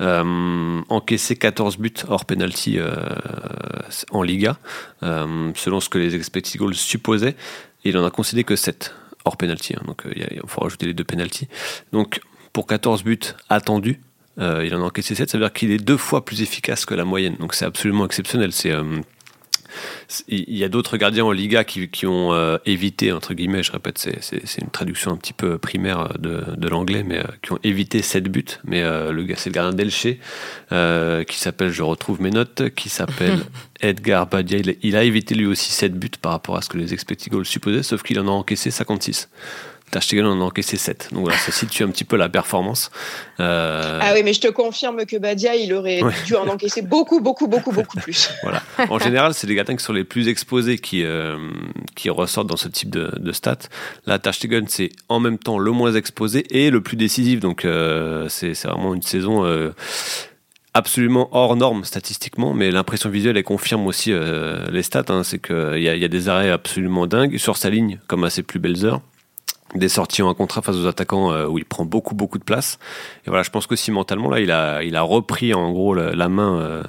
[0.00, 2.78] encaisser 14 buts hors penalty
[4.10, 4.58] en Liga,
[5.02, 7.36] euh, selon ce que les expected goals supposaient.
[7.84, 8.94] Il en a concédé que 7
[9.24, 9.74] hors penalty.
[9.74, 11.48] Hein, donc euh, il faut rajouter les deux penalties.
[11.92, 12.20] Donc
[12.52, 13.18] pour 14 buts
[13.48, 14.00] attendus,
[14.38, 16.84] euh, il en a encaissé 7, ça veut dire qu'il est deux fois plus efficace
[16.84, 17.36] que la moyenne.
[17.38, 18.52] Donc c'est absolument exceptionnel.
[18.52, 18.72] C'est
[20.28, 23.72] il y a d'autres gardiens en Liga qui, qui ont euh, évité, entre guillemets, je
[23.72, 27.58] répète, c'est une traduction un petit peu primaire de, de l'anglais, mais euh, qui ont
[27.62, 28.44] évité 7 buts.
[28.64, 30.06] Mais euh, le c'est le gardien d'Elche,
[31.26, 33.38] qui s'appelle, je retrouve mes notes, qui s'appelle
[33.80, 34.58] Edgar Badia.
[34.82, 37.46] Il, a évité lui aussi 7 buts par rapport à ce que les expected goals
[37.46, 39.28] supposaient, sauf qu'il en a encaissé 56.
[39.90, 41.10] Ter en a encaissé 7.
[41.12, 42.90] Donc voilà, ça situe un petit peu la performance.
[43.38, 47.20] Euh, ah oui, mais je te confirme que Badia, il aurait dû en encaisser beaucoup,
[47.20, 48.30] beaucoup, beaucoup, beaucoup plus.
[48.42, 48.62] voilà.
[48.90, 51.36] En général, c'est les Gatins qui sont les plus exposés qui, euh,
[51.94, 53.68] qui ressortent dans ce type de, de stats.
[54.06, 54.32] Là, Ter
[54.68, 57.40] c'est en même temps le moins exposé et le plus décisif.
[57.40, 59.44] Donc euh, c'est vraiment une saison
[60.76, 65.04] absolument hors norme statistiquement, mais l'impression visuelle elle confirme aussi les stats.
[65.08, 65.22] Hein.
[65.22, 68.42] c'est qu'il y, y, a des arrêts absolument dingues sur sa ligne, comme à ses
[68.42, 69.00] plus belles heures
[69.74, 72.78] des sorties en contrat face aux attaquants euh, où il prend beaucoup beaucoup de place.
[73.26, 75.94] Et voilà je pense que si mentalement là il a il a repris en gros
[75.94, 76.82] la, main euh,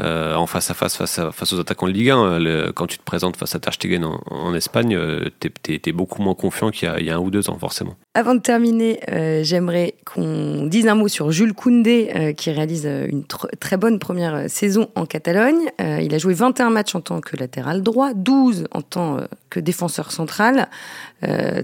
[0.00, 3.04] euh, en face à face face, face aux attaquants de Ligue 1 quand tu te
[3.04, 4.98] présentes face à Ter Stegen en, Espagne
[5.40, 7.96] t'es es, beaucoup moins confiant qu'il y, y, a un ou deux ans forcément.
[8.14, 9.00] Avant de terminer
[9.42, 14.88] j'aimerais qu'on dise un mot sur Jules Koundé qui réalise une très bonne première saison
[14.94, 15.70] en Catalogne.
[15.78, 19.18] Il a joué 21 matchs en tant que latéral droit 12 en tant
[19.50, 20.68] que défenseur central.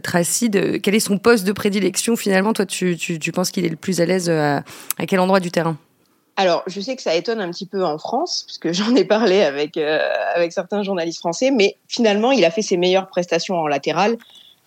[0.03, 2.53] Tracy quel est son poste de prédilection finalement?
[2.53, 2.97] Toi, tu,
[3.35, 4.61] penses qu'il est le plus à l'aise euh,
[4.99, 5.77] à, quel endroit du terrain?
[6.37, 9.41] Alors, je sais que ça étonne un petit peu en France, puisque j'en ai parlé
[9.77, 9.99] euh,
[10.35, 14.17] avec certains journalistes français, mais finalement, il a fait ses meilleures prestations en latéral.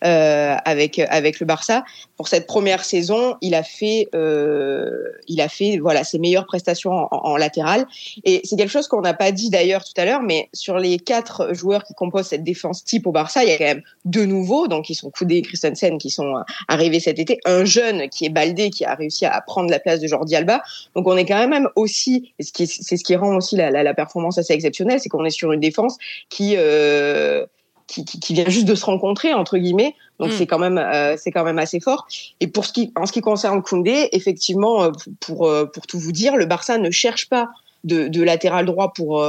[0.04, 1.82] Euh, avec avec le Barça.
[2.18, 7.08] Pour cette première saison, il a fait euh, il a fait voilà ses meilleures prestations
[7.10, 7.86] en, latéral.
[8.24, 10.98] Et c'est quelque chose qu'on n'a pas dit d'ailleurs tout à l'heure, mais sur les
[10.98, 14.26] quatre joueurs qui composent cette défense type au Barça, il y a quand même deux
[14.26, 18.26] nouveaux, donc ils sont Koudé et Christensen qui sont arrivés cet été, un jeune qui
[18.26, 20.62] est Baldé qui a réussi à prendre la place de Jordi Alba.
[20.94, 24.52] Donc on est quand même aussi, c'est ce qui rend aussi la, la, performance assez
[24.52, 25.96] exceptionnelle, c'est qu'on est sur une défense
[26.28, 27.46] qui euh,
[27.86, 29.94] qui, qui, vient juste de se rencontrer entre guillemets.
[30.18, 30.32] Donc mm.
[30.32, 32.06] c'est quand même euh, c'est quand même assez fort.
[32.40, 35.98] Et pour ce qui en ce qui concerne Koundé, effectivement, euh, pour euh, pour tout
[35.98, 37.48] vous dire, le Barça ne cherche pas
[37.84, 39.24] de, de latéral droit pour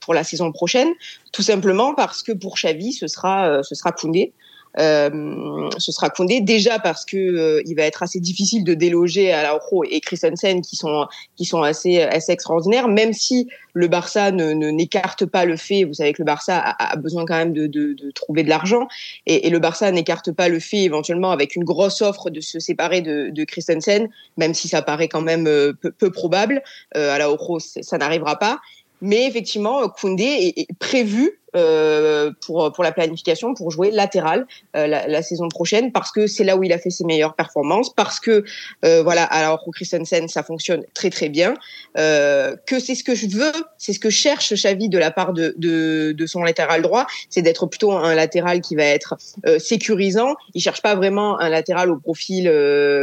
[0.00, 0.88] pour la saison prochaine,
[1.32, 4.32] tout simplement parce que pour Xavi, ce sera ce sera Koundé.
[4.78, 9.32] Euh, ce sera Koundé déjà parce que euh, il va être assez difficile de déloger
[9.32, 11.06] Araujo et Christensen qui sont
[11.36, 12.88] qui sont assez assez extraordinaires.
[12.88, 16.96] Même si le Barça ne n'écarte pas le fait vous savez que le Barça a,
[16.96, 18.88] besoin quand même de, de, de trouver de l'argent
[19.26, 22.60] et, et, le Barça n'écarte pas le fait éventuellement avec une grosse offre de se
[22.60, 26.62] séparer de, de Christensen même si ça paraît quand même euh, peu, peu probable.
[26.96, 28.60] Euh, à Araujo ça n'arrivera pas.
[29.00, 34.88] Mais effectivement Koundé est, est prévu euh, pour pour la planification pour jouer latéral euh,
[34.88, 38.18] la, saison prochaine parce que c'est là où il a fait ses meilleures performances parce
[38.18, 38.42] que
[38.84, 41.54] euh, voilà alors pour Christensen ça fonctionne très très bien
[41.94, 45.54] que c'est ce que je veux c'est ce que cherche Xavi de la part de
[45.56, 49.14] de, de son latéral droit c'est d'être plutôt un latéral qui va être
[49.58, 50.34] sécurisant.
[50.54, 52.50] Il cherche pas vraiment un latéral au profil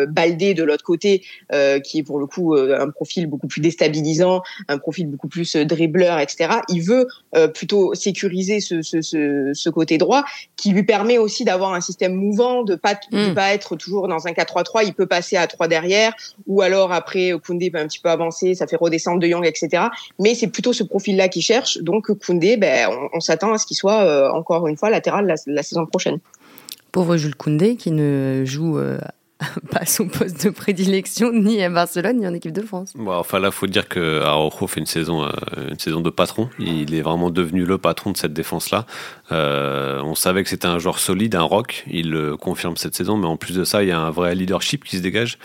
[0.10, 1.24] baldé de l'autre côté
[1.84, 6.20] qui est pour le coup un profil beaucoup plus déstabilisant un profil beaucoup plus dribbleur
[6.20, 7.08] etc il veut
[7.54, 10.24] plutôt sécuriser ce, ce, ce, ce, côté droit,
[10.56, 13.34] qui lui permet aussi d'avoir un système mouvant, de pas de mm.
[13.34, 14.84] pas être toujours dans un 4-3-3.
[14.86, 16.14] Il peut passer à 3 derrière,
[16.48, 19.84] ou alors après Koundé peut un petit peu avancer, ça fait redescendre De Jong, etc.
[20.20, 21.78] Mais c'est plutôt ce profil-là qui cherche.
[21.80, 25.36] Donc Koundé, ben, on, s'attend à ce qu'il soit euh, encore une fois latéral la,
[25.48, 26.20] la, saison prochaine.
[26.92, 28.98] Pauvre Jules Koundé qui ne joue euh,
[29.72, 32.94] pas son poste de prédilection ni à Barcelone ni en équipe de France.
[32.96, 35.30] Bon, enfin là, faut dire que Araujo fait une saison, euh,
[35.70, 36.50] une saison de patron.
[36.60, 38.86] Il est vraiment devenu le patron de cette défense-là.
[39.32, 41.84] Euh, on savait que c'était un joueur solide, un rock.
[41.88, 44.36] Il le confirme cette saison, mais en plus de ça, il y a un vrai
[44.36, 45.38] leadership qui se dégage.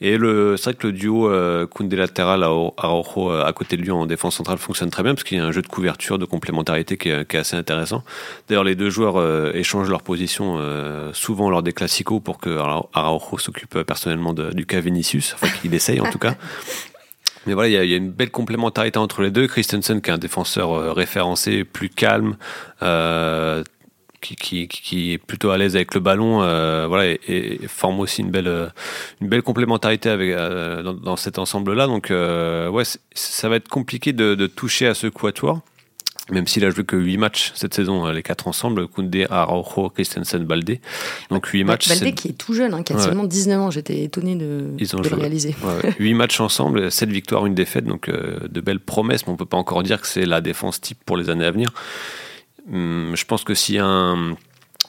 [0.00, 3.82] Et le, c'est vrai que le duo euh, Koundé latéral Araujo euh, à côté de
[3.82, 6.18] lui en défense centrale fonctionne très bien parce qu'il y a un jeu de couverture,
[6.18, 8.02] de complémentarité qui est, qui est assez intéressant.
[8.48, 12.58] D'ailleurs, les deux joueurs euh, échangent leur position euh, souvent lors des classicos pour que
[12.92, 16.34] Araujo s'occupe personnellement de, du cas Vinicius, enfin qu'il essaye en tout cas.
[17.46, 19.46] Mais voilà, il y, y, a une belle complémentarité entre les deux.
[19.46, 22.36] Christensen, qui est un défenseur référencé, plus calme,
[22.82, 23.62] euh,
[24.24, 28.30] qui, qui, est plutôt à l'aise avec le ballon, euh, voilà, et, forme aussi une
[28.30, 28.72] belle,
[29.20, 31.86] une belle complémentarité avec, euh, dans, cet ensemble-là.
[31.86, 32.84] Donc, euh, ouais,
[33.14, 35.60] ça va être compliqué de, de, toucher à ce quatuor.
[36.30, 40.42] Même s'il a joué que 8 matchs cette saison, les quatre ensemble, Koundé, Araujo, Christensen,
[40.44, 40.80] Baldé.
[41.28, 41.90] Donc 8 matchs.
[41.90, 45.08] Baldé qui est tout jeune, hein, qui a seulement 19 ans, j'étais étonné de, de
[45.10, 45.54] le réaliser.
[45.62, 49.44] Ouais, 8 matchs ensemble, 7 victoires, une défaite, donc de belles promesses, mais on peut
[49.44, 51.68] pas encore dire que c'est la défense type pour les années à venir.
[52.70, 54.36] Hum, je pense que a un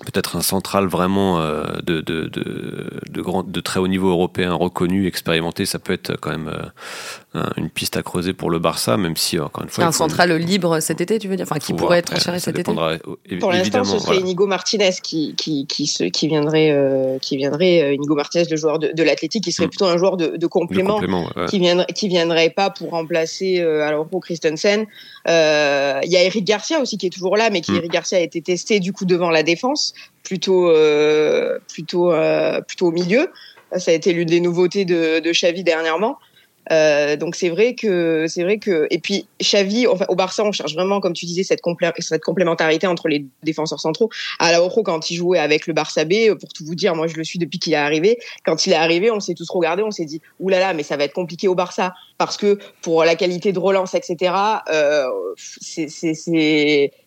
[0.04, 5.66] peut-être un central vraiment euh, de, de, de, de très haut niveau européen reconnu, expérimenté,
[5.66, 6.66] ça peut être quand même euh,
[7.58, 9.86] une piste à creuser pour le Barça, même si encore une fois.
[9.86, 12.72] Un central libre cet été, tu veux dire, enfin qui pourrait être transféré cet été.
[13.40, 18.46] Pour l'instant, ce serait Inigo Martinez qui qui qui, qui viendrait qui viendrait Inigo Martinez,
[18.50, 19.70] le joueur de, de l'Athletic, qui serait mm.
[19.70, 21.00] plutôt un joueur de, de complément,
[21.50, 24.86] qui viendrait qui viendrait pas pour remplacer alors pour Christensen.
[25.28, 27.78] Il y a Eric Garcia aussi qui est toujours là, mais qui mm.
[27.78, 29.94] Eric Garcia a été testé du coup devant la défense,
[30.24, 30.72] plutôt
[31.68, 32.14] plutôt
[32.68, 33.30] plutôt au milieu.
[33.78, 36.18] Ça a été l'une des nouveautés de, de Xavi dernièrement.
[36.72, 40.52] Euh, donc c'est vrai que c'est vrai que et puis Xavi enfin au Barça on
[40.52, 41.62] cherche vraiment comme tu disais cette,
[42.00, 44.10] cette complémentarité entre les défenseurs centraux.
[44.40, 47.16] À la quand il jouait avec le Barça B pour tout vous dire moi je
[47.16, 48.18] le suis depuis qu'il est arrivé.
[48.46, 51.04] Quand il est arrivé on s'est tous regardé on s'est dit oulala mais ça va
[51.04, 51.94] être compliqué au Barça.
[52.18, 54.34] Parce que pour la qualité de relance etc
[54.70, 55.10] euh,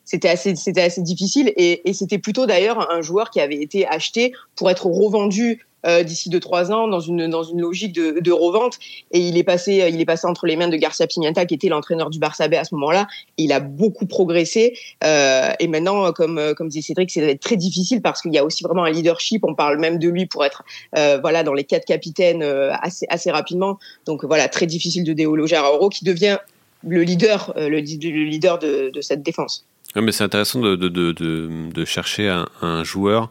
[0.08, 1.52] c'était assez difficile.
[1.56, 6.28] Et, c'était plutôt d'ailleurs un joueur qui avait été acheté pour être revendu euh, d'ici
[6.28, 8.78] deux trois ans dans une dans une logique de, revente.
[9.12, 11.68] Et il est passé il est passé entre les mains de Garcia Pimienta qui était
[11.68, 13.06] l'entraîneur du Barça B à ce moment-là.
[13.36, 14.74] Il a beaucoup progressé.
[15.04, 18.64] Euh, et maintenant comme comme disait Cédric c'est très difficile parce qu'il y a aussi
[18.64, 19.44] vraiment un leadership.
[19.44, 20.64] On parle même de lui pour être
[20.96, 23.78] euh, voilà dans les quatre capitaines euh, assez assez rapidement.
[24.06, 26.38] Donc voilà très difficile de déloger à Euro qui devient
[26.82, 29.64] le leader le, le leader de, de cette défense
[29.96, 33.30] mais c'est intéressant de, de, de, chercher un, un joueur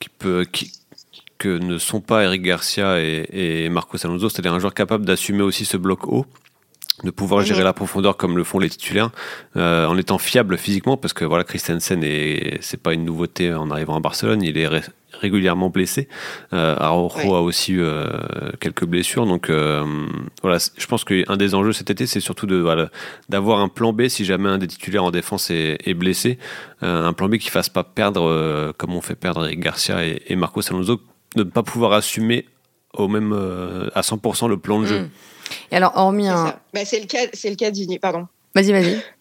[0.00, 0.72] qui peut qui,
[1.38, 5.42] que ne sont pas Eric Garcia et, et Marcos Alonso, c'est-à-dire un joueur capable d'assumer
[5.42, 6.26] aussi ce bloc haut
[7.04, 9.10] de pouvoir gérer la profondeur comme le font les titulaires,
[9.56, 13.70] euh, en étant fiable physiquement, parce que voilà, Christensen et c'est pas une nouveauté en
[13.70, 14.68] arrivant à Barcelone, il est
[15.12, 16.08] régulièrement blessé.
[16.52, 18.08] Euh, Araujo a aussi eu euh,
[18.60, 19.84] quelques blessures, donc euh,
[20.42, 22.90] voilà, je pense qu'un des enjeux cet été, c'est surtout de voilà,
[23.28, 26.38] d'avoir un plan B si jamais un des titulaires en défense est, est blessé,
[26.82, 30.22] euh, un plan B qui fasse pas perdre comme on fait perdre Eric Garcia et,
[30.26, 31.00] et Marcos Alonso
[31.36, 32.46] de ne pas pouvoir assumer
[32.96, 35.00] au même euh, à 100% le plan de jeu.
[35.00, 35.10] Hmm.
[35.70, 36.54] Et alors, hormis un.
[36.72, 37.98] Bah, c'est le cas, c'est le cas d'Inigo.
[38.00, 38.26] Pardon.
[38.54, 39.00] Vas-y, vas-y.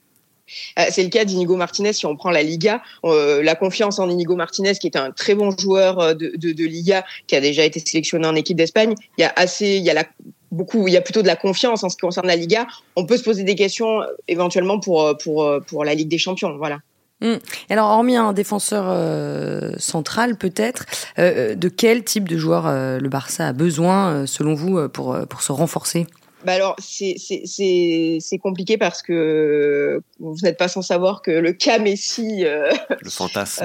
[0.78, 2.82] Euh, c'est le cas d'Inigo Martinez si on prend la Liga.
[3.06, 6.66] Euh, la confiance en Inigo Martinez, qui est un très bon joueur de, de, de,
[6.66, 8.94] Liga, qui a déjà été sélectionné en équipe d'Espagne.
[9.18, 10.04] Il y a assez, il y a la,
[10.52, 12.68] beaucoup, il y a plutôt de la confiance en ce qui concerne la Liga.
[12.98, 16.80] On peut se poser des questions éventuellement pour pour pour la Ligue des Champions, voilà.
[17.22, 17.38] Hum.
[17.70, 20.86] Alors, hormis un défenseur euh, central, peut-être,
[21.20, 25.42] euh, de quel type de joueur euh, le Barça a besoin, selon vous, pour, pour
[25.42, 26.08] se renforcer?
[26.44, 31.78] Bah alors c'est c'est compliqué parce que vous n'êtes pas sans savoir que le cas
[31.78, 33.64] Messi le fantasme.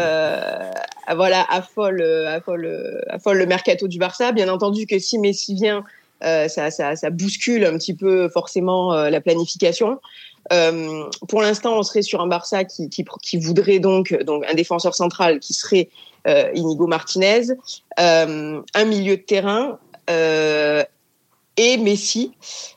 [1.17, 4.33] voilà affole affole affole le mercato du Barça.
[4.33, 5.85] Bien entendu que si Messi vient
[6.21, 9.99] ça, ça, ça bouscule un petit peu forcément la planification
[10.53, 14.95] euh, pour l'instant, on serait sur un Barça qui, qui, voudrait donc, donc un défenseur
[14.95, 15.89] central qui serait
[16.27, 17.49] euh, Inigo Martinez,
[18.01, 19.79] euh, un milieu de terrain
[20.09, 22.33] et Messi.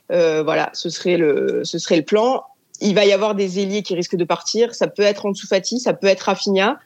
[0.10, 2.44] Voilà, ce serait le, ce serait le plan.
[2.82, 4.74] Il va y avoir des ailiers qui risquent de partir.
[4.74, 6.80] Ça peut être Ansu Fati, ça peut être Rafinha.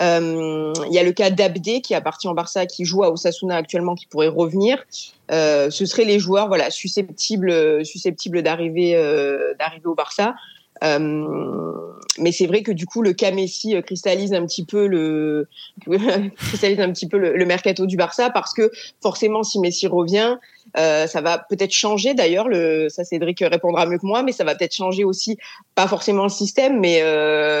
[0.00, 3.56] Euh, il y a le cas d'Abdé qui appartient au Barça, qui joue à Osasuna
[3.56, 4.84] actuellement, qui pourrait revenir.
[5.30, 10.34] Euh, ce seraient les joueurs voilà susceptibles susceptibles d'arriver euh, d'arriver au Barça.
[10.84, 11.72] Euh,
[12.18, 15.48] mais c'est vrai que du coup le cas Messi euh, cristallise un petit peu le
[16.36, 18.70] cristallise un petit peu le, mercato du Barça parce que
[19.02, 20.36] forcément si Messi revient
[20.76, 22.14] euh, ça va peut-être changer.
[22.14, 25.38] D'ailleurs le ça Cédric répondra mieux que moi mais ça va peut-être changer aussi
[25.74, 27.02] pas forcément le système mais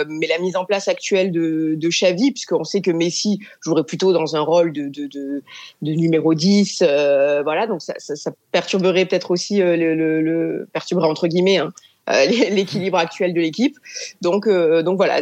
[0.08, 4.12] mais la mise en place actuelle de de Xavi puisqu'on sait que Messi jouerait plutôt
[4.12, 5.42] dans un rôle de de de,
[5.82, 7.66] de numéro 10 euh, voilà.
[7.66, 11.72] Donc ça, ça, ça perturberait peut-être aussi le, le, le perturberait entre guillemets hein,
[12.50, 13.76] l'équilibre actuel de l'équipe.
[14.20, 15.20] Donc, euh, donc voilà,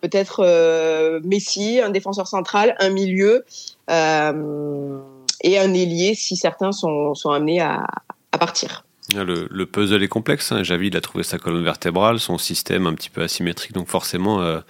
[0.00, 3.44] peut-être euh, Messi, un défenseur central, un milieu
[3.90, 7.86] et un ailier si certains sont, sont amenés à,
[8.32, 8.84] à partir.
[9.14, 10.52] Le, le, puzzle est complexe.
[10.52, 10.62] Hein.
[10.62, 14.60] Javi, a trouvé sa colonne vertébrale, son système un petit peu asymétrique, donc forcément, euh,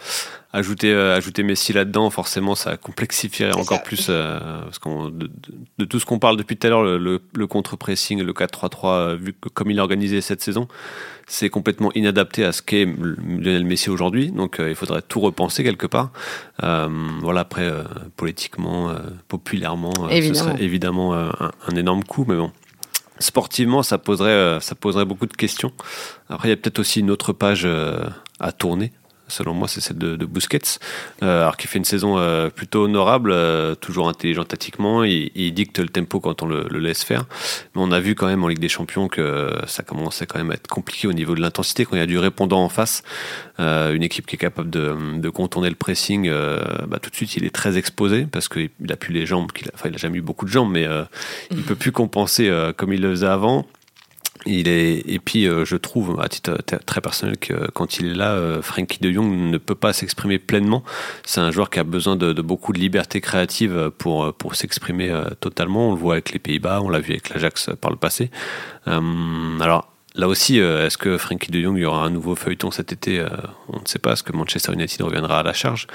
[0.52, 3.82] ajouter, euh, ajouter Messi là-dedans, forcément, ça complexifierait encore ça.
[3.82, 4.06] plus.
[4.08, 5.30] Euh, parce qu'on, de,
[5.78, 9.16] de, tout ce qu'on parle depuis tout à l'heure, le, le, le contre-pressing, le 4-3-3,
[9.16, 10.68] vu que comme il est organisé cette saison,
[11.26, 14.30] c'est complètement inadapté à ce qu'est Lionel Messi aujourd'hui.
[14.30, 16.10] Donc, il faudrait tout repenser quelque part.
[16.60, 17.70] voilà, après,
[18.16, 18.94] politiquement,
[19.28, 21.30] populairement, ce serait évidemment un,
[21.66, 22.50] un énorme coup, mais bon
[23.20, 25.72] sportivement, ça poserait, euh, ça poserait beaucoup de questions.
[26.28, 28.04] Après, il y a peut-être aussi une autre page euh,
[28.40, 28.92] à tourner
[29.28, 30.78] selon moi, c'est celle de, de Busquets,
[31.22, 35.52] euh, alors qui fait une saison euh, plutôt honorable, euh, toujours intelligent tactiquement, il, il,
[35.52, 37.24] dicte le tempo quand on le, le, laisse faire.
[37.74, 40.50] Mais on a vu quand même en Ligue des Champions que ça commençait quand même
[40.50, 43.02] à être compliqué au niveau de l'intensité, quand il y a du répondant en face,
[43.58, 46.30] une équipe qui est capable de, de contourner le pressing,
[46.86, 49.70] bah, tout de suite il est très exposé, parce qu'il a plus les jambes, a,
[49.74, 50.86] enfin il a jamais eu beaucoup de jambes, mais
[51.50, 53.66] il peut plus compenser comme il le faisait avant.
[54.46, 58.14] Il est, et puis, euh, je trouve, à titre très personnel, que quand il est
[58.14, 60.82] là, euh, Frankie de Jong ne peut pas s'exprimer pleinement.
[61.24, 65.24] C'est un joueur qui a besoin de, beaucoup de liberté créative pour, pour s'exprimer euh,
[65.40, 65.88] totalement.
[65.88, 68.30] On le voit avec les Pays-Bas, on l'a vu avec l'Ajax par le passé.
[68.86, 72.92] alors, Là aussi, euh, est-ce que Frankie de Jong, y aura un nouveau feuilleton cet
[72.92, 73.28] été euh,
[73.68, 75.86] On ne sait pas, est-ce que Manchester United reviendra à la charge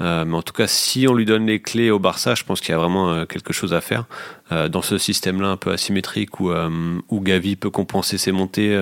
[0.00, 2.60] euh, Mais en tout cas, si on lui donne les clés au Barça, je pense
[2.60, 4.04] qu'il y a vraiment quelque chose à faire.
[4.50, 8.76] Dans ce système-là un peu asymétrique où, où Gavi peut compenser ses montées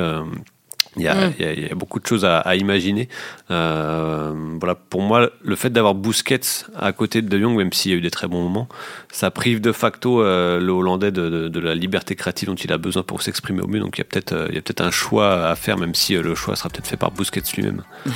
[0.97, 1.35] il y, a, mm.
[1.39, 3.09] il, y a, beaucoup de choses à, à imaginer.
[3.51, 6.41] Euh, voilà, pour moi, le fait d'avoir Busquets
[6.77, 8.69] à côté de De Jong, même s'il y a eu des très bons moments,
[9.13, 12.73] ça prive de facto euh, le Hollandais de, de, de, la liberté créative dont il
[12.73, 13.79] a besoin pour s'exprimer au mieux.
[13.79, 16.57] Donc il y a peut-être euh, un choix à faire, même si euh, le choix
[16.57, 17.83] sera peut-être fait par Busquets lui-même.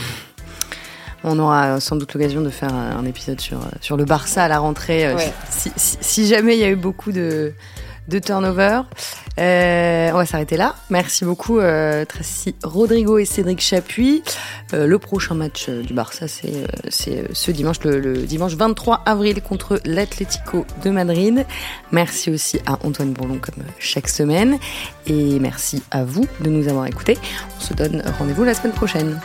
[1.27, 4.59] On aura sans doute l'occasion de faire un épisode sur, sur le Barça à la
[4.59, 5.11] rentrée,
[5.49, 7.55] si, si, si, jamais il y a eu beaucoup de,
[8.09, 8.83] de turnover.
[9.39, 10.75] Euh, on va s'arrêter là.
[10.91, 14.23] Merci beaucoup euh, Tracy Rodrigo et Cédric Chapuis.
[14.73, 19.43] Euh, le prochain match du Barça, c'est c'est ce dimanche, le, le, dimanche 23 avril
[19.43, 21.47] contre l'Atlético de Madrid.
[21.93, 24.59] Merci aussi à Antoine Bourlon comme chaque semaine.
[25.07, 27.19] Et merci à vous de nous avoir écoutés.
[27.59, 29.21] On se donne rendez-vous la semaine prochaine.